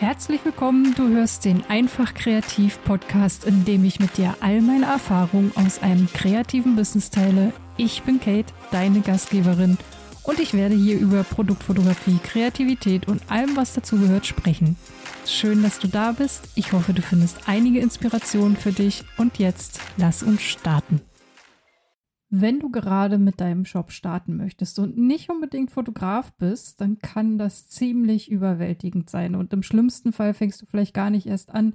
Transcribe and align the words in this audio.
Herzlich 0.00 0.44
willkommen, 0.44 0.94
du 0.94 1.08
hörst 1.08 1.44
den 1.44 1.64
Einfach 1.68 2.14
Kreativ 2.14 2.78
Podcast, 2.84 3.44
in 3.44 3.64
dem 3.64 3.82
ich 3.82 3.98
mit 3.98 4.16
dir 4.16 4.36
all 4.38 4.60
meine 4.60 4.86
Erfahrungen 4.86 5.50
aus 5.56 5.82
einem 5.82 6.08
kreativen 6.12 6.76
Business 6.76 7.10
teile. 7.10 7.52
Ich 7.76 8.04
bin 8.04 8.20
Kate, 8.20 8.52
deine 8.70 9.00
Gastgeberin, 9.00 9.76
und 10.22 10.38
ich 10.38 10.54
werde 10.54 10.76
hier 10.76 11.00
über 11.00 11.24
Produktfotografie, 11.24 12.18
Kreativität 12.22 13.08
und 13.08 13.28
allem, 13.28 13.56
was 13.56 13.72
dazugehört, 13.72 14.24
sprechen. 14.24 14.76
Schön, 15.26 15.62
dass 15.64 15.80
du 15.80 15.88
da 15.88 16.12
bist. 16.12 16.50
Ich 16.54 16.72
hoffe, 16.72 16.92
du 16.92 17.02
findest 17.02 17.48
einige 17.48 17.80
Inspirationen 17.80 18.56
für 18.56 18.72
dich. 18.72 19.04
Und 19.16 19.38
jetzt 19.38 19.80
lass 19.96 20.22
uns 20.22 20.42
starten. 20.42 21.00
Wenn 22.30 22.60
du 22.60 22.70
gerade 22.70 23.16
mit 23.16 23.40
deinem 23.40 23.64
Shop 23.64 23.90
starten 23.90 24.36
möchtest 24.36 24.78
und 24.78 24.98
nicht 24.98 25.30
unbedingt 25.30 25.70
Fotograf 25.70 26.30
bist, 26.34 26.80
dann 26.80 26.98
kann 26.98 27.38
das 27.38 27.68
ziemlich 27.68 28.30
überwältigend 28.30 29.08
sein. 29.08 29.34
Und 29.34 29.52
im 29.54 29.62
schlimmsten 29.62 30.12
Fall 30.12 30.34
fängst 30.34 30.60
du 30.60 30.66
vielleicht 30.66 30.92
gar 30.92 31.08
nicht 31.08 31.26
erst 31.26 31.50
an, 31.54 31.74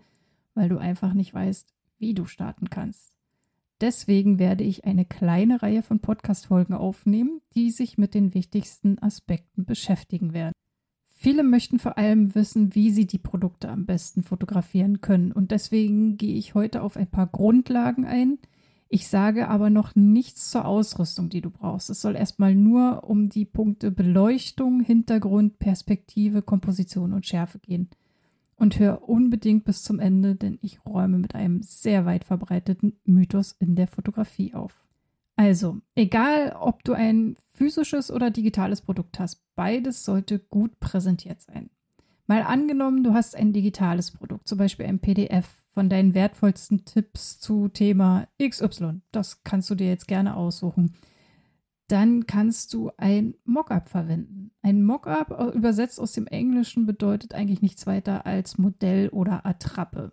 weil 0.53 0.70
du 0.70 0.77
einfach 0.77 1.13
nicht 1.16 1.34
weißt, 1.34 1.73
wie 1.97 2.13
du 2.13 2.25
starten 2.25 2.70
kannst. 2.70 3.13
Deswegen 3.81 4.38
werde 4.38 4.63
ich 4.63 4.85
eine 4.85 5.05
kleine 5.05 5.63
Reihe 5.63 5.81
von 5.81 5.99
Podcast-Folgen 5.99 6.75
aufnehmen, 6.75 7.41
die 7.55 7.72
sich 7.72 7.97
mit 7.97 8.13
den 8.13 8.35
wichtigsten 8.35 8.99
Aspekten 8.99 9.66
beschäftigen 9.66 10.33
werden. 10.33 10.53
Viele 11.16 11.44
möchten 11.44 11.80
vor 11.80 11.97
allem 11.97 12.35
wissen, 12.35 12.75
wie 12.75 12.91
sie 12.91 13.08
die 13.08 13.17
Produkte 13.17 13.70
am 13.70 13.85
besten 13.85 14.23
fotografieren 14.23 15.02
können. 15.02 15.31
Und 15.31 15.52
deswegen 15.52 16.17
gehe 16.17 16.35
ich 16.35 16.53
heute 16.53 16.83
auf 16.83 16.95
ein 16.95 17.08
paar 17.08 17.27
Grundlagen 17.27 18.05
ein, 18.05 18.38
ich 18.93 19.07
sage 19.07 19.47
aber 19.47 19.71
noch 19.71 19.95
nichts 19.95 20.52
zur 20.52 20.65
Ausrüstung, 20.65 21.29
die 21.29 21.41
du 21.41 21.49
brauchst. 21.49 21.89
Es 21.89 21.99
soll 21.99 22.15
erstmal 22.15 22.53
nur 22.53 23.09
um 23.09 23.27
die 23.27 23.43
Punkte 23.43 23.89
Beleuchtung, 23.89 24.81
Hintergrund, 24.81 25.57
Perspektive, 25.57 26.43
Komposition 26.43 27.11
und 27.11 27.25
Schärfe 27.25 27.57
gehen. 27.57 27.89
Und 28.55 28.77
hör 28.77 29.09
unbedingt 29.09 29.66
bis 29.66 29.81
zum 29.81 30.00
Ende, 30.00 30.35
denn 30.35 30.59
ich 30.61 30.85
räume 30.85 31.17
mit 31.17 31.33
einem 31.33 31.63
sehr 31.63 32.05
weit 32.05 32.23
verbreiteten 32.23 32.94
Mythos 33.03 33.53
in 33.53 33.75
der 33.75 33.88
Fotografie 33.88 34.53
auf. 34.53 34.85
Also, 35.38 35.80
egal 35.95 36.55
ob 36.59 36.83
du 36.83 36.94
ein 36.94 37.35
physisches 37.55 38.11
oder 38.11 38.30
digitales 38.30 38.81
Produkt 38.81 39.19
hast, 39.19 39.41
beides 39.55 40.05
sollte 40.05 40.38
gut 40.38 40.80
präsentiert 40.80 41.41
sein. 41.41 41.72
Mal 42.28 42.44
angenommen, 42.44 43.03
du 43.03 43.16
hast 43.16 43.35
ein 43.35 43.53
digitales 43.53 44.11
Produkt, 44.11 44.47
zum 44.47 44.59
Beispiel 44.59 44.85
ein 44.85 45.00
PDF 45.00 45.62
von 45.73 45.89
deinen 45.89 46.13
wertvollsten 46.13 46.85
Tipps 46.85 47.39
zu 47.39 47.67
Thema 47.67 48.27
XY. 48.41 49.02
Das 49.11 49.43
kannst 49.43 49.69
du 49.69 49.75
dir 49.75 49.88
jetzt 49.88 50.07
gerne 50.07 50.35
aussuchen. 50.35 50.93
Dann 51.88 52.27
kannst 52.27 52.73
du 52.73 52.91
ein 52.97 53.35
Mockup 53.43 53.89
verwenden. 53.89 54.51
Ein 54.61 54.83
Mockup, 54.83 55.53
übersetzt 55.53 55.99
aus 55.99 56.13
dem 56.13 56.27
Englischen, 56.27 56.85
bedeutet 56.85 57.33
eigentlich 57.33 57.61
nichts 57.61 57.85
weiter 57.88 58.25
als 58.25 58.57
Modell 58.57 59.09
oder 59.09 59.45
Attrappe. 59.45 60.11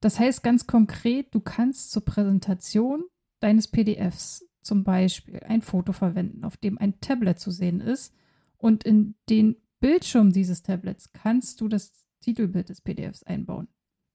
Das 0.00 0.18
heißt 0.18 0.42
ganz 0.42 0.66
konkret, 0.66 1.34
du 1.34 1.40
kannst 1.40 1.92
zur 1.92 2.04
Präsentation 2.04 3.04
deines 3.40 3.68
PDFs 3.68 4.44
zum 4.62 4.84
Beispiel 4.84 5.40
ein 5.40 5.62
Foto 5.62 5.92
verwenden, 5.92 6.44
auf 6.44 6.56
dem 6.56 6.78
ein 6.78 7.00
Tablet 7.00 7.38
zu 7.38 7.50
sehen 7.50 7.80
ist. 7.80 8.12
Und 8.56 8.84
in 8.84 9.14
den 9.28 9.56
Bildschirm 9.80 10.32
dieses 10.32 10.62
Tablets 10.62 11.12
kannst 11.12 11.60
du 11.60 11.68
das 11.68 11.92
Titelbild 12.20 12.68
des 12.68 12.82
PDFs 12.82 13.22
einbauen. 13.22 13.68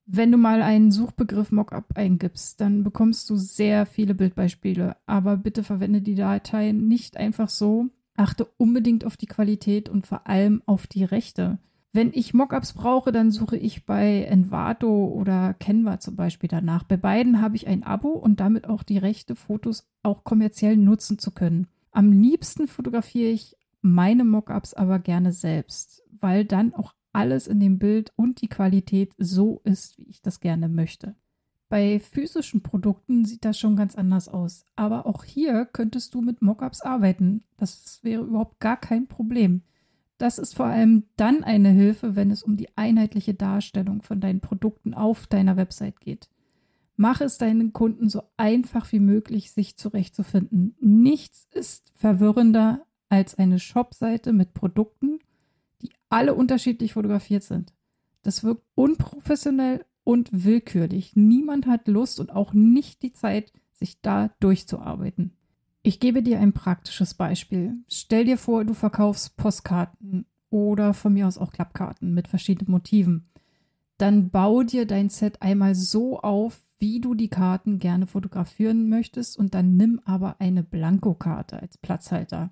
Wenn 0.07 0.31
du 0.31 0.37
mal 0.37 0.61
einen 0.61 0.91
Suchbegriff 0.91 1.51
Mockup 1.51 1.97
eingibst, 1.97 2.61
dann 2.61 2.83
bekommst 2.83 3.29
du 3.29 3.35
sehr 3.35 3.85
viele 3.87 4.13
Bildbeispiele. 4.13 4.97
Aber 5.07 5.35
bitte 5.37 5.63
verwende 5.63 6.01
die 6.01 6.15
Dateien 6.15 6.87
nicht 6.87 7.17
einfach 7.17 7.49
so. 7.49 7.87
Achte 8.15 8.45
unbedingt 8.57 9.03
auf 9.03 9.17
die 9.17 9.25
Qualität 9.25 9.89
und 9.89 10.05
vor 10.05 10.27
allem 10.27 10.61
auf 10.65 10.85
die 10.85 11.03
Rechte. 11.03 11.57
Wenn 11.91 12.11
ich 12.13 12.33
Mockups 12.33 12.73
brauche, 12.73 13.11
dann 13.11 13.31
suche 13.31 13.57
ich 13.57 13.85
bei 13.85 14.23
Envato 14.23 15.05
oder 15.07 15.53
Canva 15.53 15.99
zum 15.99 16.15
Beispiel 16.15 16.49
danach. 16.49 16.83
Bei 16.83 16.97
beiden 16.97 17.41
habe 17.41 17.55
ich 17.55 17.67
ein 17.67 17.83
Abo 17.83 18.09
und 18.09 18.39
damit 18.39 18.67
auch 18.67 18.83
die 18.83 18.97
Rechte, 18.97 19.35
Fotos 19.35 19.87
auch 20.03 20.23
kommerziell 20.23 20.77
nutzen 20.77 21.19
zu 21.19 21.31
können. 21.31 21.67
Am 21.91 22.11
liebsten 22.11 22.67
fotografiere 22.67 23.31
ich 23.31 23.55
meine 23.81 24.25
Mockups 24.25 24.73
aber 24.73 24.99
gerne 24.99 25.31
selbst, 25.31 26.03
weil 26.19 26.43
dann 26.43 26.73
auch 26.73 26.93
alles 27.15 27.47
in 27.47 27.59
dem 27.59 27.79
Bild 27.79 28.11
und 28.15 28.41
die 28.41 28.49
Qualität 28.49 29.13
so 29.17 29.61
ist, 29.63 29.97
wie 29.97 30.09
ich 30.09 30.21
das 30.21 30.39
gerne 30.39 30.69
möchte. 30.69 31.15
Bei 31.67 31.99
physischen 31.99 32.61
Produkten 32.61 33.25
sieht 33.25 33.43
das 33.43 33.57
schon 33.57 33.75
ganz 33.75 33.95
anders 33.95 34.29
aus. 34.29 34.65
Aber 34.75 35.07
auch 35.07 35.23
hier 35.23 35.65
könntest 35.65 36.13
du 36.13 36.21
mit 36.21 36.41
Mockups 36.41 36.81
arbeiten. 36.81 37.43
Das 37.57 37.99
wäre 38.03 38.23
überhaupt 38.23 38.59
gar 38.59 38.77
kein 38.77 39.07
Problem. 39.07 39.63
Das 40.17 40.37
ist 40.37 40.55
vor 40.55 40.67
allem 40.67 41.03
dann 41.17 41.43
eine 41.43 41.69
Hilfe, 41.69 42.15
wenn 42.15 42.31
es 42.31 42.43
um 42.43 42.55
die 42.55 42.69
einheitliche 42.77 43.33
Darstellung 43.33 44.01
von 44.01 44.21
deinen 44.21 44.39
Produkten 44.39 44.93
auf 44.93 45.27
deiner 45.27 45.57
Website 45.57 45.99
geht. 45.99 46.29
Mach 46.95 47.19
es 47.19 47.37
deinen 47.37 47.73
Kunden 47.73 48.07
so 48.07 48.21
einfach 48.37 48.91
wie 48.93 49.01
möglich, 49.01 49.51
sich 49.51 49.75
zurechtzufinden. 49.75 50.75
Nichts 50.79 51.47
ist 51.51 51.91
verwirrender 51.95 52.85
als 53.09 53.35
eine 53.35 53.59
Shopseite 53.59 54.31
mit 54.31 54.53
Produkten, 54.53 55.19
alle 56.15 56.33
unterschiedlich 56.33 56.93
fotografiert 56.93 57.43
sind. 57.43 57.73
Das 58.21 58.43
wirkt 58.43 58.63
unprofessionell 58.73 59.85
und 60.05 60.29
willkürlich. 60.31 61.15
Niemand 61.15 61.67
hat 61.67 61.89
Lust 61.89 62.21
und 62.21 62.31
auch 62.31 62.53
nicht 62.53 63.01
die 63.03 63.11
Zeit, 63.11 63.51
sich 63.73 64.01
da 64.01 64.31
durchzuarbeiten. 64.39 65.33
Ich 65.83 65.99
gebe 65.99 66.23
dir 66.23 66.39
ein 66.39 66.53
praktisches 66.53 67.13
Beispiel. 67.15 67.75
Stell 67.89 68.23
dir 68.23 68.37
vor, 68.37 68.63
du 68.63 68.73
verkaufst 68.73 69.35
Postkarten 69.35 70.25
oder 70.49 70.93
von 70.93 71.13
mir 71.13 71.27
aus 71.27 71.37
auch 71.37 71.51
Klappkarten 71.51 72.13
mit 72.13 72.29
verschiedenen 72.29 72.71
Motiven. 72.71 73.29
Dann 73.97 74.29
bau 74.29 74.63
dir 74.63 74.85
dein 74.85 75.09
Set 75.09 75.41
einmal 75.41 75.75
so 75.75 76.19
auf, 76.21 76.61
wie 76.79 77.01
du 77.01 77.13
die 77.13 77.29
Karten 77.29 77.77
gerne 77.77 78.07
fotografieren 78.07 78.87
möchtest 78.87 79.37
und 79.37 79.53
dann 79.53 79.75
nimm 79.75 79.99
aber 80.05 80.37
eine 80.39 80.63
Blankokarte 80.63 81.61
als 81.61 81.77
Platzhalter. 81.77 82.51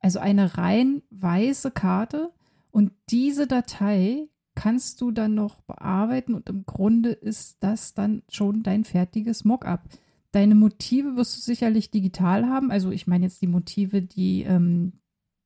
Also 0.00 0.18
eine 0.20 0.56
rein 0.58 1.02
weiße 1.10 1.70
Karte, 1.70 2.32
und 2.74 2.90
diese 3.08 3.46
Datei 3.46 4.28
kannst 4.56 5.00
du 5.00 5.12
dann 5.12 5.36
noch 5.36 5.60
bearbeiten 5.60 6.34
und 6.34 6.48
im 6.48 6.66
Grunde 6.66 7.10
ist 7.10 7.58
das 7.60 7.94
dann 7.94 8.24
schon 8.28 8.64
dein 8.64 8.82
fertiges 8.82 9.44
Mockup. 9.44 9.88
Deine 10.32 10.56
Motive 10.56 11.14
wirst 11.14 11.36
du 11.36 11.40
sicherlich 11.40 11.92
digital 11.92 12.48
haben. 12.48 12.72
Also 12.72 12.90
ich 12.90 13.06
meine 13.06 13.26
jetzt 13.26 13.40
die 13.42 13.46
Motive, 13.46 14.02
die 14.02 14.42
ähm, 14.42 14.94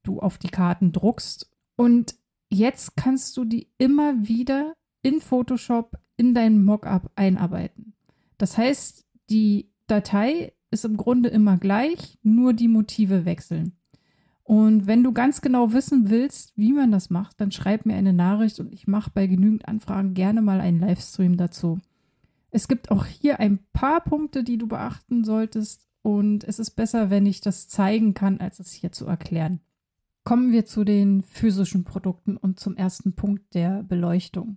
du 0.05 0.21
auf 0.21 0.39
die 0.39 0.49
Karten 0.49 0.91
druckst. 0.91 1.51
Und 1.77 2.15
jetzt 2.49 2.97
kannst 2.97 3.37
du 3.37 3.45
die 3.45 3.69
immer 3.77 4.27
wieder 4.27 4.73
in 5.03 5.21
Photoshop 5.21 5.99
in 6.17 6.33
dein 6.33 6.65
Mockup 6.65 7.13
einarbeiten. 7.15 7.93
Das 8.39 8.57
heißt, 8.57 9.05
die 9.29 9.71
Datei 9.87 10.55
ist 10.71 10.87
im 10.87 10.97
Grunde 10.97 11.29
immer 11.29 11.59
gleich, 11.59 12.19
nur 12.23 12.55
die 12.55 12.69
Motive 12.69 13.27
wechseln. 13.27 13.78
Und 14.49 14.87
wenn 14.87 15.05
du 15.05 15.13
ganz 15.13 15.43
genau 15.43 15.75
wissen 15.75 16.09
willst, 16.09 16.57
wie 16.57 16.73
man 16.73 16.91
das 16.91 17.11
macht, 17.11 17.39
dann 17.39 17.53
schreib 17.53 17.85
mir 17.85 17.97
eine 17.97 18.15
Nachricht 18.15 18.61
und 18.61 18.73
ich 18.73 18.87
mache 18.87 19.11
bei 19.13 19.27
genügend 19.27 19.69
Anfragen 19.69 20.15
gerne 20.15 20.41
mal 20.41 20.59
einen 20.63 20.81
Livestream 20.81 21.37
dazu. 21.37 21.81
Es 22.51 22.67
gibt 22.67 22.91
auch 22.91 23.05
hier 23.05 23.41
ein 23.41 23.59
paar 23.75 24.01
Punkte, 24.01 24.45
die 24.45 24.57
du 24.57 24.67
beachten 24.67 25.23
solltest 25.23 25.87
und 26.01 26.45
es 26.45 26.59
ist 26.59 26.71
besser, 26.71 27.11
wenn 27.11 27.27
ich 27.27 27.43
das 27.43 27.69
zeigen 27.69 28.15
kann, 28.15 28.41
als 28.41 28.59
es 28.59 28.73
hier 28.73 28.91
zu 28.91 29.05
erklären. 29.05 29.61
Kommen 30.25 30.51
wir 30.51 30.65
zu 30.65 30.83
den 30.83 31.25
physischen 31.25 31.85
Produkten 31.85 32.39
und 32.39 32.59
zum 32.59 32.75
ersten 32.75 33.13
Punkt 33.13 33.53
der 33.53 33.83
Beleuchtung. 33.83 34.57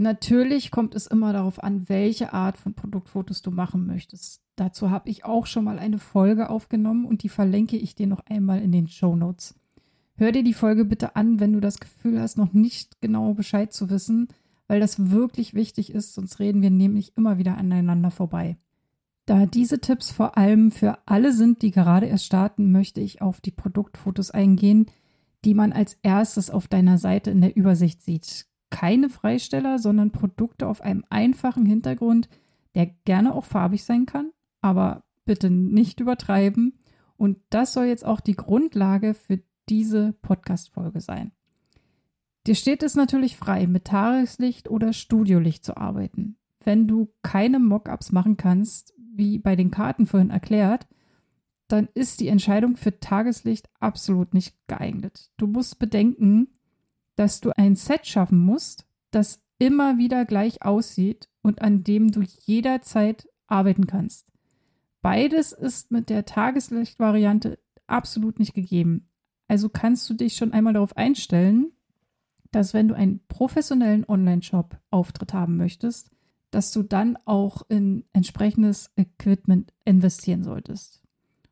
Natürlich 0.00 0.70
kommt 0.70 0.94
es 0.94 1.08
immer 1.08 1.32
darauf 1.32 1.60
an, 1.60 1.88
welche 1.88 2.32
Art 2.32 2.56
von 2.56 2.72
Produktfotos 2.72 3.42
du 3.42 3.50
machen 3.50 3.84
möchtest. 3.84 4.42
Dazu 4.54 4.90
habe 4.90 5.10
ich 5.10 5.24
auch 5.24 5.46
schon 5.46 5.64
mal 5.64 5.80
eine 5.80 5.98
Folge 5.98 6.50
aufgenommen 6.50 7.04
und 7.04 7.24
die 7.24 7.28
verlinke 7.28 7.76
ich 7.76 7.96
dir 7.96 8.06
noch 8.06 8.20
einmal 8.26 8.62
in 8.62 8.70
den 8.70 8.86
Show 8.86 9.16
Notes. 9.16 9.56
Hör 10.14 10.30
dir 10.30 10.44
die 10.44 10.54
Folge 10.54 10.84
bitte 10.84 11.16
an, 11.16 11.40
wenn 11.40 11.52
du 11.52 11.58
das 11.58 11.80
Gefühl 11.80 12.20
hast, 12.20 12.38
noch 12.38 12.52
nicht 12.52 13.00
genau 13.00 13.34
Bescheid 13.34 13.72
zu 13.72 13.90
wissen, 13.90 14.28
weil 14.68 14.78
das 14.78 15.10
wirklich 15.10 15.54
wichtig 15.54 15.92
ist, 15.92 16.14
sonst 16.14 16.38
reden 16.38 16.62
wir 16.62 16.70
nämlich 16.70 17.16
immer 17.16 17.38
wieder 17.38 17.58
aneinander 17.58 18.12
vorbei. 18.12 18.56
Da 19.26 19.46
diese 19.46 19.80
Tipps 19.80 20.12
vor 20.12 20.38
allem 20.38 20.70
für 20.70 20.98
alle 21.06 21.32
sind, 21.32 21.62
die 21.62 21.72
gerade 21.72 22.06
erst 22.06 22.24
starten, 22.24 22.70
möchte 22.70 23.00
ich 23.00 23.20
auf 23.20 23.40
die 23.40 23.50
Produktfotos 23.50 24.30
eingehen, 24.30 24.86
die 25.44 25.54
man 25.54 25.72
als 25.72 25.98
erstes 26.02 26.50
auf 26.50 26.68
deiner 26.68 26.98
Seite 26.98 27.32
in 27.32 27.40
der 27.40 27.56
Übersicht 27.56 28.00
sieht 28.00 28.48
keine 28.70 29.08
Freisteller, 29.08 29.78
sondern 29.78 30.12
Produkte 30.12 30.66
auf 30.66 30.80
einem 30.80 31.04
einfachen 31.10 31.66
Hintergrund, 31.66 32.28
der 32.74 32.86
gerne 33.04 33.34
auch 33.34 33.44
farbig 33.44 33.84
sein 33.84 34.06
kann, 34.06 34.30
aber 34.60 35.04
bitte 35.24 35.50
nicht 35.50 36.00
übertreiben. 36.00 36.78
Und 37.16 37.38
das 37.50 37.72
soll 37.72 37.86
jetzt 37.86 38.04
auch 38.04 38.20
die 38.20 38.36
Grundlage 38.36 39.14
für 39.14 39.40
diese 39.68 40.12
Podcast-Folge 40.22 41.00
sein. 41.00 41.32
Dir 42.46 42.54
steht 42.54 42.82
es 42.82 42.94
natürlich 42.94 43.36
frei, 43.36 43.66
mit 43.66 43.84
Tageslicht 43.84 44.70
oder 44.70 44.92
Studiolicht 44.92 45.64
zu 45.64 45.76
arbeiten. 45.76 46.36
Wenn 46.64 46.86
du 46.86 47.12
keine 47.22 47.58
Mockups 47.58 48.12
machen 48.12 48.36
kannst, 48.36 48.94
wie 49.14 49.38
bei 49.38 49.56
den 49.56 49.70
Karten 49.70 50.06
vorhin 50.06 50.30
erklärt, 50.30 50.86
dann 51.66 51.88
ist 51.94 52.20
die 52.20 52.28
Entscheidung 52.28 52.76
für 52.76 52.98
Tageslicht 52.98 53.68
absolut 53.78 54.32
nicht 54.32 54.54
geeignet. 54.66 55.30
Du 55.36 55.46
musst 55.46 55.78
bedenken, 55.78 56.48
dass 57.18 57.40
du 57.40 57.50
ein 57.56 57.74
Set 57.74 58.06
schaffen 58.06 58.38
musst, 58.38 58.86
das 59.10 59.42
immer 59.58 59.98
wieder 59.98 60.24
gleich 60.24 60.62
aussieht 60.62 61.28
und 61.42 61.60
an 61.62 61.82
dem 61.82 62.12
du 62.12 62.22
jederzeit 62.22 63.28
arbeiten 63.48 63.88
kannst. 63.88 64.28
Beides 65.02 65.52
ist 65.52 65.90
mit 65.90 66.10
der 66.10 66.26
Tageslichtvariante 66.26 67.58
absolut 67.88 68.38
nicht 68.38 68.54
gegeben. 68.54 69.08
Also 69.48 69.68
kannst 69.68 70.08
du 70.08 70.14
dich 70.14 70.36
schon 70.36 70.52
einmal 70.52 70.74
darauf 70.74 70.96
einstellen, 70.96 71.72
dass 72.52 72.72
wenn 72.72 72.86
du 72.86 72.94
einen 72.94 73.20
professionellen 73.26 74.04
Online-Shop-Auftritt 74.08 75.32
haben 75.32 75.56
möchtest, 75.56 76.10
dass 76.50 76.70
du 76.70 76.84
dann 76.84 77.18
auch 77.24 77.62
in 77.68 78.04
entsprechendes 78.12 78.90
Equipment 78.96 79.72
investieren 79.84 80.44
solltest. 80.44 81.02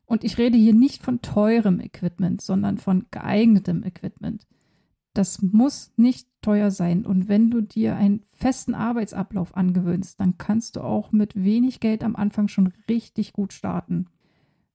Und 0.05 0.23
ich 0.23 0.37
rede 0.37 0.57
hier 0.57 0.73
nicht 0.73 1.03
von 1.03 1.21
teurem 1.21 1.81
Equipment, 1.81 2.41
sondern 2.41 2.77
von 2.77 3.05
geeignetem 3.11 3.83
Equipment. 3.83 4.47
Das 5.17 5.41
muss 5.41 5.91
nicht 5.95 6.27
teuer 6.43 6.69
sein. 6.69 7.03
Und 7.03 7.27
wenn 7.27 7.49
du 7.49 7.61
dir 7.61 7.95
einen 7.95 8.21
festen 8.35 8.75
Arbeitsablauf 8.75 9.57
angewöhnst, 9.57 10.19
dann 10.19 10.37
kannst 10.37 10.75
du 10.75 10.81
auch 10.81 11.11
mit 11.11 11.43
wenig 11.43 11.79
Geld 11.79 12.03
am 12.03 12.15
Anfang 12.15 12.47
schon 12.47 12.71
richtig 12.87 13.33
gut 13.33 13.51
starten. 13.51 14.05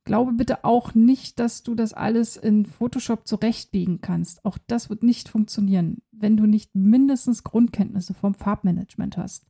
Glaube 0.04 0.32
bitte 0.32 0.64
auch 0.64 0.96
nicht, 0.96 1.38
dass 1.38 1.62
du 1.62 1.76
das 1.76 1.92
alles 1.92 2.36
in 2.36 2.66
Photoshop 2.66 3.28
zurechtbiegen 3.28 4.00
kannst. 4.00 4.44
Auch 4.44 4.58
das 4.66 4.90
wird 4.90 5.04
nicht 5.04 5.28
funktionieren, 5.28 6.02
wenn 6.10 6.36
du 6.36 6.46
nicht 6.46 6.74
mindestens 6.74 7.44
Grundkenntnisse 7.44 8.12
vom 8.12 8.34
Farbmanagement 8.34 9.16
hast. 9.16 9.44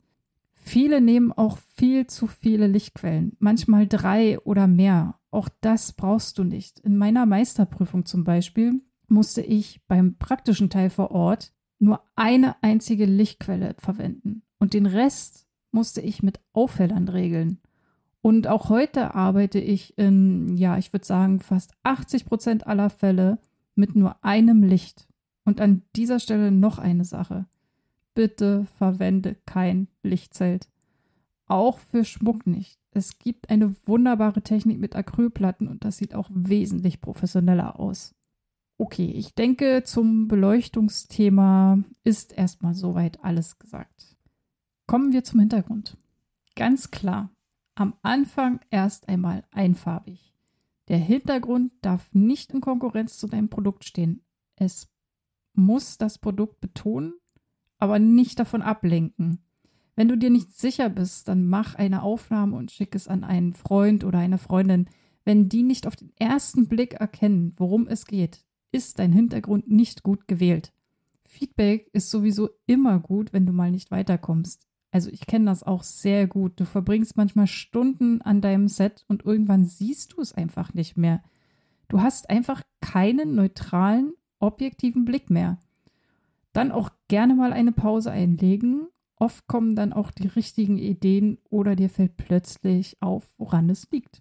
Viele 0.52 1.00
nehmen 1.00 1.32
auch 1.32 1.56
viel 1.74 2.06
zu 2.06 2.26
viele 2.26 2.66
Lichtquellen, 2.66 3.34
manchmal 3.38 3.86
drei 3.88 4.38
oder 4.40 4.66
mehr. 4.66 5.18
Auch 5.30 5.48
das 5.62 5.94
brauchst 5.94 6.36
du 6.36 6.44
nicht. 6.44 6.80
In 6.80 6.98
meiner 6.98 7.24
Meisterprüfung 7.24 8.04
zum 8.04 8.24
Beispiel 8.24 8.82
musste 9.12 9.42
ich 9.42 9.80
beim 9.86 10.16
praktischen 10.16 10.70
Teil 10.70 10.90
vor 10.90 11.12
Ort 11.12 11.52
nur 11.78 12.02
eine 12.16 12.62
einzige 12.62 13.04
Lichtquelle 13.06 13.74
verwenden 13.78 14.42
und 14.58 14.74
den 14.74 14.86
Rest 14.86 15.46
musste 15.70 16.00
ich 16.00 16.22
mit 16.22 16.40
Aufhellern 16.52 17.08
regeln. 17.08 17.58
Und 18.20 18.46
auch 18.46 18.68
heute 18.68 19.14
arbeite 19.14 19.58
ich 19.58 19.98
in, 19.98 20.56
ja, 20.56 20.78
ich 20.78 20.92
würde 20.92 21.04
sagen, 21.04 21.40
fast 21.40 21.72
80 21.82 22.24
Prozent 22.24 22.66
aller 22.66 22.88
Fälle 22.88 23.38
mit 23.74 23.96
nur 23.96 24.24
einem 24.24 24.62
Licht. 24.62 25.08
Und 25.44 25.60
an 25.60 25.82
dieser 25.96 26.20
Stelle 26.20 26.52
noch 26.52 26.78
eine 26.78 27.04
Sache. 27.04 27.46
Bitte 28.14 28.66
verwende 28.78 29.36
kein 29.46 29.88
Lichtzelt. 30.04 30.68
Auch 31.46 31.78
für 31.78 32.04
Schmuck 32.04 32.46
nicht. 32.46 32.78
Es 32.92 33.18
gibt 33.18 33.50
eine 33.50 33.74
wunderbare 33.86 34.42
Technik 34.42 34.78
mit 34.78 34.94
Acrylplatten 34.94 35.66
und 35.66 35.84
das 35.84 35.96
sieht 35.96 36.14
auch 36.14 36.30
wesentlich 36.32 37.00
professioneller 37.00 37.80
aus. 37.80 38.14
Okay, 38.82 39.12
ich 39.14 39.36
denke, 39.36 39.84
zum 39.84 40.26
Beleuchtungsthema 40.26 41.84
ist 42.02 42.36
erstmal 42.36 42.74
soweit 42.74 43.22
alles 43.22 43.60
gesagt. 43.60 44.16
Kommen 44.88 45.12
wir 45.12 45.22
zum 45.22 45.38
Hintergrund. 45.38 45.96
Ganz 46.56 46.90
klar, 46.90 47.30
am 47.76 47.94
Anfang 48.02 48.58
erst 48.70 49.08
einmal 49.08 49.44
einfarbig. 49.52 50.34
Der 50.88 50.98
Hintergrund 50.98 51.70
darf 51.82 52.12
nicht 52.12 52.50
in 52.50 52.60
Konkurrenz 52.60 53.18
zu 53.18 53.28
deinem 53.28 53.48
Produkt 53.48 53.84
stehen. 53.84 54.24
Es 54.56 54.88
muss 55.54 55.96
das 55.96 56.18
Produkt 56.18 56.60
betonen, 56.60 57.12
aber 57.78 58.00
nicht 58.00 58.40
davon 58.40 58.62
ablenken. 58.62 59.44
Wenn 59.94 60.08
du 60.08 60.18
dir 60.18 60.30
nicht 60.30 60.58
sicher 60.58 60.88
bist, 60.88 61.28
dann 61.28 61.46
mach 61.46 61.76
eine 61.76 62.02
Aufnahme 62.02 62.56
und 62.56 62.72
schick 62.72 62.96
es 62.96 63.06
an 63.06 63.22
einen 63.22 63.52
Freund 63.52 64.02
oder 64.02 64.18
eine 64.18 64.38
Freundin. 64.38 64.90
Wenn 65.24 65.48
die 65.48 65.62
nicht 65.62 65.86
auf 65.86 65.94
den 65.94 66.10
ersten 66.16 66.66
Blick 66.66 66.94
erkennen, 66.94 67.52
worum 67.58 67.86
es 67.86 68.06
geht, 68.06 68.44
ist 68.72 68.98
dein 68.98 69.12
Hintergrund 69.12 69.70
nicht 69.70 70.02
gut 70.02 70.26
gewählt. 70.26 70.72
Feedback 71.24 71.88
ist 71.92 72.10
sowieso 72.10 72.50
immer 72.66 72.98
gut, 72.98 73.32
wenn 73.32 73.46
du 73.46 73.52
mal 73.52 73.70
nicht 73.70 73.90
weiterkommst. 73.90 74.66
Also 74.90 75.10
ich 75.10 75.26
kenne 75.26 75.46
das 75.46 75.62
auch 75.62 75.82
sehr 75.82 76.26
gut. 76.26 76.60
Du 76.60 76.66
verbringst 76.66 77.16
manchmal 77.16 77.46
Stunden 77.46 78.20
an 78.20 78.42
deinem 78.42 78.68
Set 78.68 79.04
und 79.08 79.24
irgendwann 79.24 79.64
siehst 79.64 80.12
du 80.12 80.20
es 80.20 80.34
einfach 80.34 80.74
nicht 80.74 80.98
mehr. 80.98 81.22
Du 81.88 82.02
hast 82.02 82.28
einfach 82.28 82.62
keinen 82.80 83.34
neutralen, 83.34 84.12
objektiven 84.38 85.04
Blick 85.04 85.30
mehr. 85.30 85.58
Dann 86.52 86.70
auch 86.70 86.90
gerne 87.08 87.34
mal 87.34 87.54
eine 87.54 87.72
Pause 87.72 88.10
einlegen. 88.10 88.88
Oft 89.16 89.46
kommen 89.46 89.74
dann 89.74 89.94
auch 89.94 90.10
die 90.10 90.26
richtigen 90.26 90.76
Ideen 90.76 91.38
oder 91.48 91.76
dir 91.76 91.88
fällt 91.88 92.16
plötzlich 92.16 93.00
auf, 93.00 93.32
woran 93.38 93.70
es 93.70 93.90
liegt. 93.90 94.20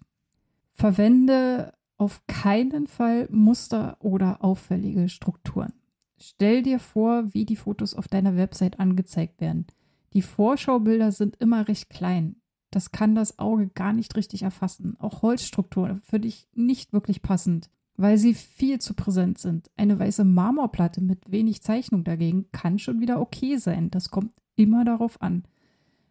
Verwende 0.72 1.74
auf 2.02 2.26
keinen 2.26 2.88
Fall 2.88 3.28
Muster 3.30 3.96
oder 4.00 4.42
auffällige 4.42 5.08
Strukturen. 5.08 5.72
Stell 6.18 6.64
dir 6.64 6.80
vor, 6.80 7.32
wie 7.32 7.44
die 7.44 7.54
Fotos 7.54 7.94
auf 7.94 8.08
deiner 8.08 8.36
Website 8.36 8.80
angezeigt 8.80 9.40
werden. 9.40 9.68
Die 10.12 10.22
Vorschaubilder 10.22 11.12
sind 11.12 11.36
immer 11.36 11.68
recht 11.68 11.90
klein. 11.90 12.36
Das 12.72 12.90
kann 12.90 13.14
das 13.14 13.38
Auge 13.38 13.68
gar 13.68 13.92
nicht 13.92 14.16
richtig 14.16 14.42
erfassen. 14.42 14.96
Auch 14.98 15.22
Holzstrukturen 15.22 16.00
für 16.02 16.18
dich 16.18 16.48
nicht 16.54 16.92
wirklich 16.92 17.22
passend, 17.22 17.70
weil 17.96 18.18
sie 18.18 18.34
viel 18.34 18.80
zu 18.80 18.94
präsent 18.94 19.38
sind. 19.38 19.70
Eine 19.76 19.96
weiße 19.96 20.24
Marmorplatte 20.24 21.00
mit 21.00 21.30
wenig 21.30 21.62
Zeichnung 21.62 22.02
dagegen 22.02 22.50
kann 22.50 22.80
schon 22.80 23.00
wieder 23.00 23.20
okay 23.20 23.58
sein. 23.58 23.92
Das 23.92 24.10
kommt 24.10 24.32
immer 24.56 24.84
darauf 24.84 25.22
an. 25.22 25.44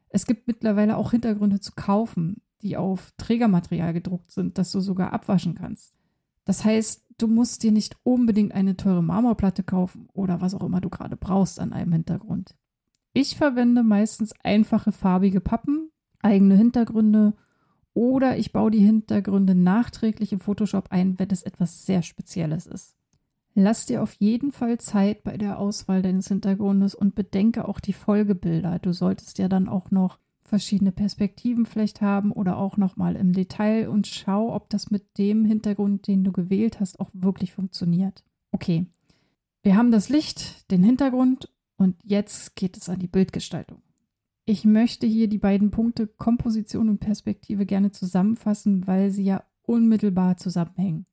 Es 0.08 0.26
gibt 0.26 0.48
mittlerweile 0.48 0.96
auch 0.96 1.12
Hintergründe 1.12 1.60
zu 1.60 1.74
kaufen 1.76 2.42
die 2.62 2.78
auf 2.78 3.12
Trägermaterial 3.18 3.94
gedruckt 3.94 4.32
sind, 4.32 4.58
das 4.58 4.72
du 4.72 4.80
sogar 4.80 5.14
abwaschen 5.14 5.56
kannst. 5.56 5.94
Das 6.46 6.64
heißt, 6.64 7.06
du 7.18 7.28
musst 7.28 7.64
dir 7.64 7.72
nicht 7.72 7.98
unbedingt 8.04 8.54
eine 8.54 8.78
teure 8.78 9.04
Marmorplatte 9.04 9.64
kaufen 9.64 10.08
oder 10.14 10.42
was 10.42 10.54
auch 10.54 10.64
immer 10.64 10.82
du 10.82 10.90
gerade 10.90 11.18
brauchst 11.18 11.60
an 11.60 11.74
einem 11.74 11.94
Hintergrund. 11.94 12.56
Ich 13.14 13.36
verwende 13.36 13.84
meistens 13.84 14.34
einfache 14.44 14.92
farbige 14.92 15.42
Pappen, 15.42 15.92
eigene 16.22 16.56
Hintergründe 16.56 17.34
oder 17.94 18.38
ich 18.38 18.54
baue 18.54 18.72
die 18.72 18.80
Hintergründe 18.80 19.54
nachträglich 19.54 20.32
im 20.32 20.40
Photoshop 20.40 20.92
ein, 20.92 21.20
wenn 21.20 21.30
es 21.30 21.44
etwas 21.44 21.86
sehr 21.86 22.02
Spezielles 22.02 22.68
ist. 22.68 22.96
Lass 23.54 23.86
dir 23.86 24.02
auf 24.02 24.14
jeden 24.14 24.54
Fall 24.54 24.80
Zeit 24.80 25.24
bei 25.24 25.36
der 25.36 25.60
Auswahl 25.60 26.02
deines 26.02 26.30
Hintergrundes 26.30 26.96
und 26.96 27.16
bedenke 27.16 27.68
auch 27.68 27.82
die 27.82 27.92
Folgebilder. 27.92 28.80
Du 28.80 28.94
solltest 28.94 29.40
ja 29.40 29.50
dann 29.50 29.68
auch 29.68 29.92
noch 29.92 30.20
verschiedene 30.52 30.92
Perspektiven 30.92 31.66
vielleicht 31.66 32.02
haben 32.02 32.34
oder 32.34 32.58
auch 32.58 32.76
nochmal 32.76 33.16
im 33.16 33.32
Detail 33.32 33.88
und 33.88 34.06
schau, 34.06 34.54
ob 34.54 34.70
das 34.70 34.92
mit 34.92 35.18
dem 35.18 35.46
Hintergrund, 35.46 36.08
den 36.08 36.26
du 36.26 36.34
gewählt 36.34 36.82
hast, 36.82 37.00
auch 37.00 37.10
wirklich 37.14 37.54
funktioniert. 37.54 38.26
Okay, 38.52 38.86
wir 39.64 39.78
haben 39.78 39.92
das 39.92 40.10
Licht, 40.10 40.70
den 40.70 40.84
Hintergrund 40.84 41.50
und 41.78 41.96
jetzt 42.04 42.58
geht 42.58 42.76
es 42.76 42.90
an 42.90 43.00
die 43.00 43.08
Bildgestaltung. 43.08 43.82
Ich 44.44 44.66
möchte 44.66 45.08
hier 45.08 45.30
die 45.30 45.38
beiden 45.38 45.72
Punkte 45.72 46.06
Komposition 46.06 46.90
und 46.90 47.00
Perspektive 47.00 47.66
gerne 47.66 47.92
zusammenfassen, 47.92 48.86
weil 48.88 49.10
sie 49.10 49.24
ja 49.24 49.46
unmittelbar 49.62 50.36
zusammenhängen. 50.36 51.06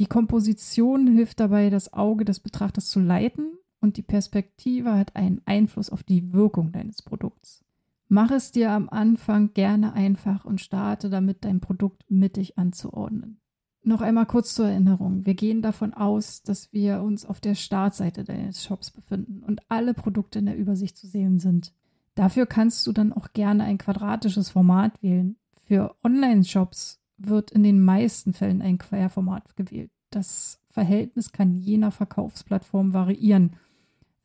Die 0.00 0.06
Komposition 0.06 1.06
hilft 1.06 1.38
dabei, 1.38 1.70
das 1.70 1.92
Auge 1.92 2.24
des 2.24 2.40
Betrachters 2.40 2.90
zu 2.90 2.98
leiten 2.98 3.52
und 3.80 3.98
die 3.98 4.02
Perspektive 4.02 4.94
hat 4.94 5.14
einen 5.14 5.42
Einfluss 5.44 5.90
auf 5.90 6.02
die 6.02 6.32
Wirkung 6.32 6.72
deines 6.72 7.02
Produkts. 7.02 7.64
Mach 8.08 8.30
es 8.30 8.52
dir 8.52 8.72
am 8.72 8.88
Anfang 8.88 9.52
gerne 9.52 9.92
einfach 9.92 10.46
und 10.46 10.60
starte 10.60 11.10
damit, 11.10 11.44
dein 11.44 11.60
Produkt 11.60 12.10
mittig 12.10 12.56
anzuordnen. 12.56 13.40
Noch 13.82 14.00
einmal 14.00 14.26
kurz 14.26 14.54
zur 14.54 14.68
Erinnerung. 14.68 15.24
Wir 15.26 15.34
gehen 15.34 15.62
davon 15.62 15.94
aus, 15.94 16.42
dass 16.42 16.72
wir 16.72 17.02
uns 17.02 17.24
auf 17.24 17.40
der 17.40 17.54
Startseite 17.54 18.24
deines 18.24 18.64
Shops 18.64 18.90
befinden 18.90 19.42
und 19.42 19.60
alle 19.68 19.94
Produkte 19.94 20.38
in 20.38 20.46
der 20.46 20.56
Übersicht 20.56 20.96
zu 20.96 21.06
sehen 21.06 21.38
sind. 21.38 21.74
Dafür 22.14 22.46
kannst 22.46 22.86
du 22.86 22.92
dann 22.92 23.12
auch 23.12 23.32
gerne 23.32 23.64
ein 23.64 23.78
quadratisches 23.78 24.50
Format 24.50 25.02
wählen. 25.02 25.36
Für 25.66 25.94
Online-Shops 26.02 27.00
wird 27.18 27.50
in 27.50 27.62
den 27.62 27.80
meisten 27.80 28.32
Fällen 28.32 28.62
ein 28.62 28.78
Querformat 28.78 29.54
gewählt. 29.56 29.90
Das 30.10 30.60
Verhältnis 30.68 31.32
kann 31.32 31.54
je 31.54 31.76
nach 31.76 31.92
Verkaufsplattform 31.92 32.92
variieren 32.94 33.56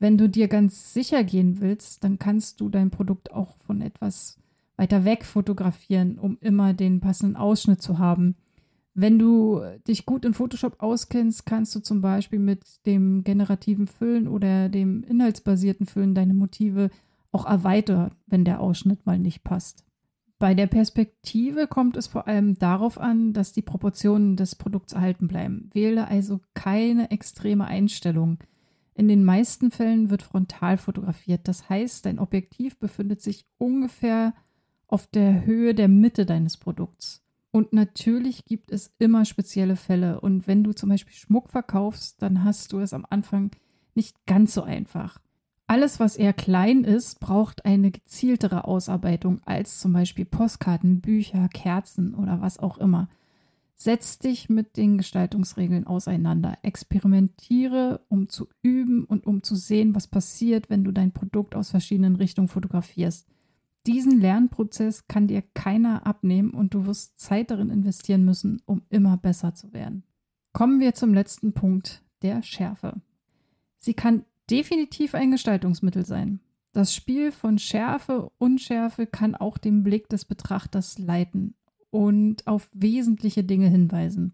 wenn 0.04 0.18
du 0.18 0.28
dir 0.28 0.50
ganz 0.50 0.94
sicher 0.94 1.24
gehen 1.24 1.62
willst, 1.62 2.04
dann 2.04 2.20
kannst 2.20 2.60
du 2.60 2.68
dein 2.68 2.92
Produkt 2.92 3.32
auch 3.32 3.56
von 3.66 3.80
etwas 3.80 4.38
weiter 4.76 5.06
weg 5.06 5.24
fotografieren, 5.24 6.20
um 6.20 6.38
immer 6.42 6.74
den 6.74 7.00
passenden 7.00 7.38
Ausschnitt 7.38 7.82
zu 7.82 8.00
haben. 8.00 8.36
Wenn 8.94 9.18
du 9.18 9.62
dich 9.88 10.06
gut 10.06 10.26
in 10.26 10.34
Photoshop 10.34 10.84
auskennst, 10.84 11.46
kannst 11.46 11.74
du 11.74 11.80
zum 11.80 12.02
Beispiel 12.02 12.40
mit 12.40 12.86
dem 12.86 13.24
generativen 13.24 13.88
Füllen 13.88 14.28
oder 14.28 14.68
dem 14.68 15.04
inhaltsbasierten 15.04 15.86
Füllen 15.86 16.14
deine 16.14 16.34
Motive 16.34 16.90
auch 17.32 17.46
erweitern, 17.46 18.12
wenn 18.28 18.44
der 18.44 18.60
Ausschnitt 18.60 19.06
mal 19.06 19.18
nicht 19.18 19.46
passt. 19.46 19.86
Bei 20.38 20.54
der 20.54 20.68
Perspektive 20.68 21.66
kommt 21.66 21.96
es 21.96 22.08
vor 22.08 22.28
allem 22.28 22.60
darauf 22.60 23.00
an, 23.00 23.32
dass 23.32 23.54
die 23.54 23.62
Proportionen 23.62 24.36
des 24.36 24.56
Produkts 24.56 24.92
erhalten 24.92 25.30
bleiben. 25.30 25.70
Wähle 25.72 26.10
also 26.10 26.42
keine 26.54 27.10
extreme 27.10 27.64
Einstellung. 27.64 28.40
In 28.96 29.08
den 29.08 29.24
meisten 29.24 29.72
Fällen 29.72 30.10
wird 30.10 30.22
frontal 30.22 30.78
fotografiert. 30.78 31.48
Das 31.48 31.70
heißt, 31.70 32.06
dein 32.06 32.20
Objektiv 32.20 32.78
befindet 32.78 33.22
sich 33.22 33.46
ungefähr 33.58 34.34
auf 34.88 35.08
der 35.08 35.46
Höhe 35.46 35.74
der 35.74 35.88
Mitte 35.88 36.26
deines 36.26 36.58
Produkts. 36.58 37.24
Und 37.52 37.74
natürlich 37.74 38.46
gibt 38.46 38.72
es 38.72 38.94
immer 39.00 39.26
spezielle 39.26 39.76
Fälle. 39.76 40.22
Und 40.22 40.48
wenn 40.48 40.64
du 40.64 40.74
zum 40.74 40.90
Beispiel 40.90 41.14
Schmuck 41.14 41.50
verkaufst, 41.50 42.22
dann 42.22 42.44
hast 42.44 42.72
du 42.74 42.80
es 42.80 42.94
am 42.94 43.06
Anfang 43.10 43.52
nicht 43.96 44.26
ganz 44.26 44.54
so 44.54 44.64
einfach. 44.64 45.20
Alles, 45.68 46.00
was 46.00 46.16
eher 46.16 46.34
klein 46.34 46.84
ist, 46.84 47.20
braucht 47.20 47.66
eine 47.66 47.90
gezieltere 47.90 48.66
Ausarbeitung 48.66 49.42
als 49.46 49.80
zum 49.80 49.94
Beispiel 49.94 50.26
Postkarten, 50.26 51.02
Bücher, 51.02 51.48
Kerzen 51.48 52.14
oder 52.14 52.42
was 52.42 52.60
auch 52.60 52.78
immer. 52.78 53.08
Setz 53.84 54.18
dich 54.18 54.48
mit 54.48 54.78
den 54.78 54.98
Gestaltungsregeln 54.98 55.86
auseinander. 55.86 56.58
Experimentiere, 56.62 58.00
um 58.08 58.30
zu 58.30 58.48
üben 58.62 59.04
und 59.04 59.28
um 59.28 59.44
zu 59.44 59.56
sehen, 59.56 59.94
was 59.94 60.08
passiert, 60.08 60.70
wenn 60.70 60.86
du 60.86 60.94
dein 60.94 61.12
Produkt 61.12 61.54
aus 61.54 61.72
verschiedenen 61.72 62.16
Richtungen 62.16 62.48
fotografierst. 62.48 63.28
Diesen 63.86 64.22
Lernprozess 64.22 65.10
kann 65.10 65.28
dir 65.28 65.44
keiner 65.54 66.08
abnehmen 66.08 66.52
und 66.52 66.74
du 66.74 66.86
wirst 66.86 67.20
Zeit 67.20 67.52
darin 67.52 67.70
investieren 67.70 68.24
müssen, 68.24 68.62
um 68.66 68.84
immer 68.90 69.18
besser 69.18 69.54
zu 69.54 69.74
werden. 69.74 70.04
Kommen 70.54 70.80
wir 70.80 70.94
zum 70.94 71.14
letzten 71.14 71.52
Punkt, 71.52 72.04
der 72.22 72.42
Schärfe. 72.42 73.02
Sie 73.80 73.96
kann 73.96 74.24
definitiv 74.50 75.14
ein 75.14 75.32
Gestaltungsmittel 75.32 76.06
sein. 76.06 76.40
Das 76.72 76.96
Spiel 76.96 77.34
von 77.34 77.60
Schärfe, 77.60 78.32
Unschärfe 78.38 79.08
kann 79.08 79.36
auch 79.36 79.58
den 79.58 79.84
Blick 79.84 80.08
des 80.08 80.24
Betrachters 80.24 81.00
leiten 81.00 81.56
und 81.94 82.48
auf 82.48 82.70
wesentliche 82.74 83.44
Dinge 83.44 83.68
hinweisen. 83.68 84.34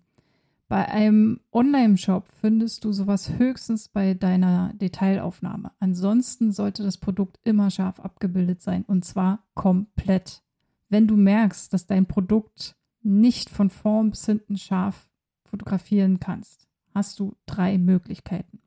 Bei 0.69 0.87
einem 0.87 1.41
Online-Shop 1.51 2.27
findest 2.39 2.85
du 2.85 2.93
sowas 2.93 3.37
höchstens 3.37 3.89
bei 3.89 4.13
deiner 4.13 4.71
Detailaufnahme. 4.75 5.71
Ansonsten 5.79 6.51
sollte 6.53 6.83
das 6.83 6.97
Produkt 6.97 7.39
immer 7.43 7.69
scharf 7.69 7.99
abgebildet 7.99 8.61
sein 8.61 8.83
und 8.83 9.03
zwar 9.03 9.43
komplett. 9.55 10.41
Wenn 10.87 11.07
du 11.07 11.17
merkst, 11.17 11.73
dass 11.73 11.85
dein 11.85 12.05
Produkt 12.05 12.77
nicht 13.01 13.49
von 13.49 13.69
vorn 13.69 14.11
bis 14.11 14.25
hinten 14.25 14.57
scharf 14.57 15.09
fotografieren 15.43 16.19
kannst, 16.19 16.67
hast 16.93 17.19
du 17.19 17.35
drei 17.45 17.77
Möglichkeiten. 17.77 18.61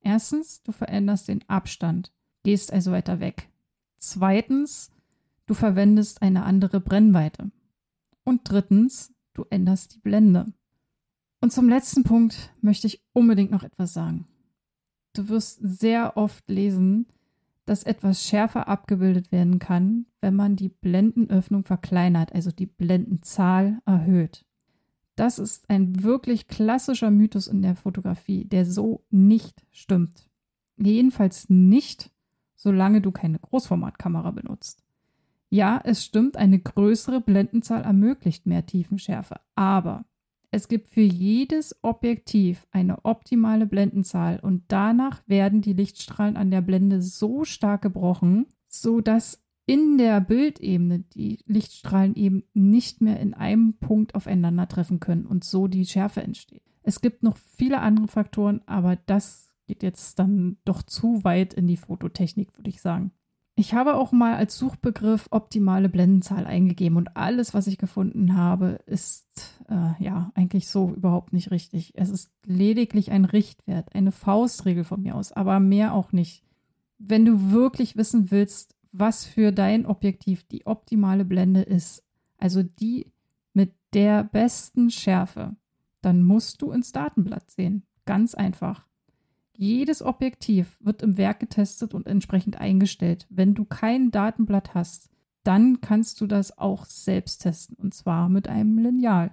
Erstens, 0.00 0.62
du 0.64 0.72
veränderst 0.72 1.28
den 1.28 1.48
Abstand, 1.48 2.12
gehst 2.42 2.72
also 2.72 2.90
weiter 2.92 3.20
weg. 3.20 3.48
Zweitens, 3.98 4.90
du 5.46 5.54
verwendest 5.54 6.20
eine 6.20 6.44
andere 6.44 6.80
Brennweite. 6.80 7.52
Und 8.28 8.42
drittens, 8.44 9.14
du 9.32 9.46
änderst 9.48 9.94
die 9.94 10.00
Blende. 10.00 10.52
Und 11.40 11.50
zum 11.50 11.66
letzten 11.66 12.02
Punkt 12.02 12.52
möchte 12.60 12.86
ich 12.86 13.02
unbedingt 13.14 13.50
noch 13.50 13.62
etwas 13.62 13.94
sagen. 13.94 14.28
Du 15.14 15.30
wirst 15.30 15.60
sehr 15.62 16.18
oft 16.18 16.46
lesen, 16.50 17.06
dass 17.64 17.84
etwas 17.84 18.22
schärfer 18.22 18.68
abgebildet 18.68 19.32
werden 19.32 19.58
kann, 19.58 20.04
wenn 20.20 20.36
man 20.36 20.56
die 20.56 20.68
Blendenöffnung 20.68 21.64
verkleinert, 21.64 22.34
also 22.34 22.50
die 22.50 22.66
Blendenzahl 22.66 23.80
erhöht. 23.86 24.44
Das 25.16 25.38
ist 25.38 25.70
ein 25.70 26.02
wirklich 26.02 26.48
klassischer 26.48 27.10
Mythos 27.10 27.46
in 27.46 27.62
der 27.62 27.76
Fotografie, 27.76 28.44
der 28.44 28.66
so 28.66 29.06
nicht 29.08 29.64
stimmt. 29.70 30.28
Jedenfalls 30.76 31.48
nicht, 31.48 32.10
solange 32.56 33.00
du 33.00 33.10
keine 33.10 33.38
Großformatkamera 33.38 34.32
benutzt. 34.32 34.84
Ja, 35.50 35.80
es 35.84 36.04
stimmt, 36.04 36.36
eine 36.36 36.58
größere 36.58 37.20
Blendenzahl 37.20 37.82
ermöglicht 37.82 38.46
mehr 38.46 38.66
Tiefenschärfe, 38.66 39.40
aber 39.54 40.04
es 40.50 40.68
gibt 40.68 40.88
für 40.88 41.02
jedes 41.02 41.76
Objektiv 41.82 42.66
eine 42.70 43.04
optimale 43.04 43.66
Blendenzahl 43.66 44.40
und 44.40 44.64
danach 44.68 45.22
werden 45.26 45.60
die 45.60 45.74
Lichtstrahlen 45.74 46.36
an 46.36 46.50
der 46.50 46.62
Blende 46.62 47.02
so 47.02 47.44
stark 47.44 47.82
gebrochen, 47.82 48.46
sodass 48.66 49.42
in 49.66 49.98
der 49.98 50.22
Bildebene 50.22 51.00
die 51.00 51.40
Lichtstrahlen 51.44 52.14
eben 52.14 52.44
nicht 52.54 53.02
mehr 53.02 53.20
in 53.20 53.34
einem 53.34 53.74
Punkt 53.74 54.14
aufeinandertreffen 54.14 55.00
können 55.00 55.26
und 55.26 55.44
so 55.44 55.66
die 55.66 55.84
Schärfe 55.84 56.22
entsteht. 56.22 56.62
Es 56.82 57.02
gibt 57.02 57.22
noch 57.22 57.36
viele 57.36 57.80
andere 57.80 58.08
Faktoren, 58.08 58.62
aber 58.64 58.96
das 58.96 59.52
geht 59.66 59.82
jetzt 59.82 60.18
dann 60.18 60.56
doch 60.64 60.82
zu 60.82 61.22
weit 61.24 61.52
in 61.52 61.66
die 61.66 61.76
Fototechnik, 61.76 62.56
würde 62.56 62.70
ich 62.70 62.80
sagen. 62.80 63.12
Ich 63.58 63.74
habe 63.74 63.96
auch 63.96 64.12
mal 64.12 64.36
als 64.36 64.56
Suchbegriff 64.56 65.26
optimale 65.32 65.88
Blendenzahl 65.88 66.46
eingegeben 66.46 66.96
und 66.96 67.16
alles, 67.16 67.54
was 67.54 67.66
ich 67.66 67.76
gefunden 67.76 68.36
habe, 68.36 68.78
ist 68.86 69.26
äh, 69.68 70.00
ja 70.00 70.30
eigentlich 70.36 70.68
so 70.68 70.94
überhaupt 70.94 71.32
nicht 71.32 71.50
richtig. 71.50 71.90
Es 71.96 72.08
ist 72.08 72.30
lediglich 72.44 73.10
ein 73.10 73.24
Richtwert, 73.24 73.96
eine 73.96 74.12
Faustregel 74.12 74.84
von 74.84 75.02
mir 75.02 75.16
aus, 75.16 75.32
aber 75.32 75.58
mehr 75.58 75.92
auch 75.92 76.12
nicht. 76.12 76.44
Wenn 76.98 77.24
du 77.24 77.50
wirklich 77.50 77.96
wissen 77.96 78.30
willst, 78.30 78.76
was 78.92 79.24
für 79.24 79.50
dein 79.50 79.86
Objektiv 79.86 80.44
die 80.44 80.64
optimale 80.64 81.24
Blende 81.24 81.62
ist, 81.62 82.04
also 82.36 82.62
die 82.62 83.10
mit 83.54 83.74
der 83.92 84.22
besten 84.22 84.88
Schärfe, 84.88 85.56
dann 86.00 86.22
musst 86.22 86.62
du 86.62 86.70
ins 86.70 86.92
Datenblatt 86.92 87.50
sehen. 87.50 87.82
Ganz 88.04 88.36
einfach. 88.36 88.87
Jedes 89.60 90.02
Objektiv 90.02 90.78
wird 90.78 91.02
im 91.02 91.18
Werk 91.18 91.40
getestet 91.40 91.92
und 91.92 92.06
entsprechend 92.06 92.60
eingestellt. 92.60 93.26
Wenn 93.28 93.54
du 93.54 93.64
kein 93.64 94.12
Datenblatt 94.12 94.72
hast, 94.72 95.10
dann 95.42 95.80
kannst 95.80 96.20
du 96.20 96.28
das 96.28 96.56
auch 96.58 96.84
selbst 96.84 97.38
testen 97.38 97.76
und 97.76 97.92
zwar 97.92 98.28
mit 98.28 98.46
einem 98.46 98.78
Lineal. 98.78 99.32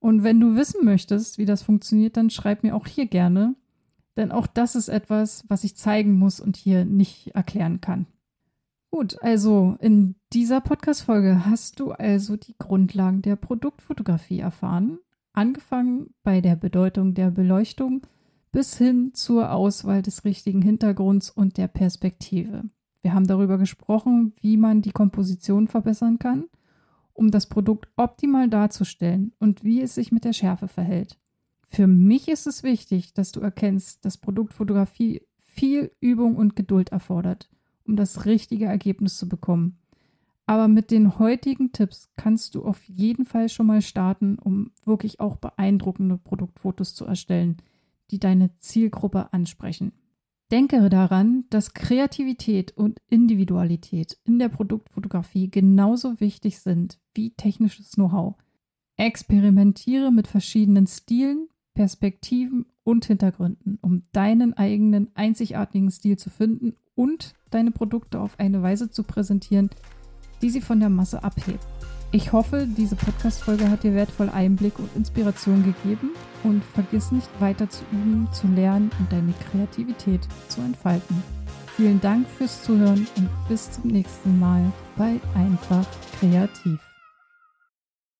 Und 0.00 0.24
wenn 0.24 0.40
du 0.40 0.56
wissen 0.56 0.84
möchtest, 0.84 1.38
wie 1.38 1.44
das 1.44 1.62
funktioniert, 1.62 2.16
dann 2.16 2.30
schreib 2.30 2.64
mir 2.64 2.74
auch 2.74 2.88
hier 2.88 3.06
gerne, 3.06 3.54
denn 4.16 4.32
auch 4.32 4.48
das 4.48 4.74
ist 4.74 4.88
etwas, 4.88 5.44
was 5.46 5.62
ich 5.62 5.76
zeigen 5.76 6.14
muss 6.18 6.40
und 6.40 6.56
hier 6.56 6.84
nicht 6.84 7.28
erklären 7.36 7.80
kann. 7.80 8.06
Gut, 8.90 9.22
also 9.22 9.76
in 9.78 10.16
dieser 10.32 10.60
Podcast-Folge 10.60 11.46
hast 11.46 11.78
du 11.78 11.92
also 11.92 12.36
die 12.36 12.56
Grundlagen 12.58 13.22
der 13.22 13.36
Produktfotografie 13.36 14.40
erfahren, 14.40 14.98
angefangen 15.32 16.12
bei 16.24 16.40
der 16.40 16.56
Bedeutung 16.56 17.14
der 17.14 17.30
Beleuchtung 17.30 18.02
bis 18.52 18.76
hin 18.76 19.12
zur 19.14 19.52
Auswahl 19.52 20.02
des 20.02 20.24
richtigen 20.24 20.62
Hintergrunds 20.62 21.30
und 21.30 21.56
der 21.56 21.68
Perspektive. 21.68 22.64
Wir 23.02 23.14
haben 23.14 23.26
darüber 23.26 23.58
gesprochen, 23.58 24.34
wie 24.40 24.56
man 24.56 24.82
die 24.82 24.92
Komposition 24.92 25.68
verbessern 25.68 26.18
kann, 26.18 26.46
um 27.12 27.30
das 27.30 27.48
Produkt 27.48 27.88
optimal 27.96 28.48
darzustellen 28.48 29.32
und 29.38 29.64
wie 29.64 29.80
es 29.80 29.94
sich 29.94 30.12
mit 30.12 30.24
der 30.24 30.32
Schärfe 30.32 30.68
verhält. 30.68 31.18
Für 31.66 31.86
mich 31.86 32.28
ist 32.28 32.46
es 32.46 32.62
wichtig, 32.62 33.14
dass 33.14 33.32
du 33.32 33.40
erkennst, 33.40 34.04
dass 34.04 34.18
Produktfotografie 34.18 35.22
viel 35.38 35.90
Übung 36.00 36.36
und 36.36 36.56
Geduld 36.56 36.90
erfordert, 36.90 37.48
um 37.84 37.96
das 37.96 38.26
richtige 38.26 38.66
Ergebnis 38.66 39.16
zu 39.18 39.28
bekommen. 39.28 39.78
Aber 40.46 40.66
mit 40.66 40.90
den 40.90 41.18
heutigen 41.18 41.70
Tipps 41.70 42.10
kannst 42.16 42.56
du 42.56 42.64
auf 42.64 42.82
jeden 42.84 43.24
Fall 43.24 43.48
schon 43.48 43.66
mal 43.66 43.82
starten, 43.82 44.36
um 44.36 44.72
wirklich 44.84 45.20
auch 45.20 45.36
beeindruckende 45.36 46.18
Produktfotos 46.18 46.94
zu 46.94 47.04
erstellen, 47.04 47.58
die 48.10 48.18
deine 48.18 48.56
Zielgruppe 48.58 49.32
ansprechen. 49.32 49.92
Denke 50.50 50.88
daran, 50.88 51.44
dass 51.50 51.74
Kreativität 51.74 52.76
und 52.76 53.00
Individualität 53.08 54.18
in 54.24 54.40
der 54.40 54.48
Produktfotografie 54.48 55.48
genauso 55.48 56.18
wichtig 56.20 56.58
sind 56.58 56.98
wie 57.14 57.30
technisches 57.30 57.92
Know-how. 57.92 58.34
Experimentiere 58.96 60.10
mit 60.10 60.26
verschiedenen 60.26 60.88
Stilen, 60.88 61.48
Perspektiven 61.74 62.66
und 62.82 63.04
Hintergründen, 63.04 63.78
um 63.80 64.02
deinen 64.12 64.54
eigenen 64.54 65.14
einzigartigen 65.14 65.90
Stil 65.90 66.18
zu 66.18 66.30
finden 66.30 66.74
und 66.96 67.34
deine 67.50 67.70
Produkte 67.70 68.20
auf 68.20 68.38
eine 68.40 68.60
Weise 68.60 68.90
zu 68.90 69.04
präsentieren, 69.04 69.70
die 70.42 70.50
sie 70.50 70.60
von 70.60 70.80
der 70.80 70.90
Masse 70.90 71.22
abhebt. 71.22 71.64
Ich 72.12 72.32
hoffe, 72.32 72.66
diese 72.66 72.96
Podcast-Folge 72.96 73.70
hat 73.70 73.84
dir 73.84 73.94
wertvoll 73.94 74.30
Einblick 74.30 74.80
und 74.80 74.94
Inspiration 74.96 75.62
gegeben 75.62 76.10
und 76.42 76.64
vergiss 76.64 77.12
nicht 77.12 77.28
weiter 77.38 77.68
zu 77.68 77.84
üben, 77.92 78.28
zu 78.32 78.48
lernen 78.48 78.90
und 78.98 79.12
deine 79.12 79.32
Kreativität 79.50 80.20
zu 80.48 80.60
entfalten. 80.60 81.22
Vielen 81.76 82.00
Dank 82.00 82.26
fürs 82.36 82.64
Zuhören 82.64 83.06
und 83.16 83.28
bis 83.48 83.70
zum 83.70 83.90
nächsten 83.90 84.40
Mal 84.40 84.72
bei 84.96 85.20
Einfach 85.34 85.86
Kreativ. 86.18 86.89